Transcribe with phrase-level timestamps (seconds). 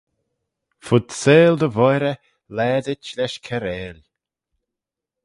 [0.85, 2.17] Fud seihll dy voirey
[2.55, 3.97] laadit lesh cairail.